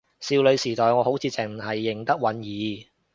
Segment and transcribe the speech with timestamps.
[0.19, 2.87] 少女時代我好似淨係認得允兒